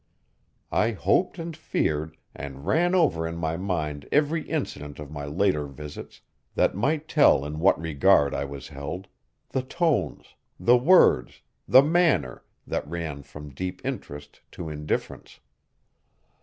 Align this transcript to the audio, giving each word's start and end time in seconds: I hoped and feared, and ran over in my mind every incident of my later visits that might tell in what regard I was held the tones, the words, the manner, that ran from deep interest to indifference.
I 0.71 0.93
hoped 0.93 1.37
and 1.37 1.55
feared, 1.55 2.17
and 2.33 2.65
ran 2.65 2.95
over 2.95 3.27
in 3.27 3.35
my 3.37 3.55
mind 3.55 4.09
every 4.11 4.41
incident 4.49 4.97
of 4.97 5.11
my 5.11 5.25
later 5.25 5.67
visits 5.67 6.21
that 6.55 6.73
might 6.73 7.07
tell 7.07 7.45
in 7.45 7.59
what 7.59 7.79
regard 7.79 8.33
I 8.33 8.43
was 8.45 8.69
held 8.69 9.07
the 9.49 9.61
tones, 9.61 10.33
the 10.59 10.75
words, 10.75 11.43
the 11.67 11.83
manner, 11.83 12.43
that 12.65 12.87
ran 12.89 13.21
from 13.21 13.53
deep 13.53 13.79
interest 13.85 14.41
to 14.53 14.69
indifference. 14.69 15.39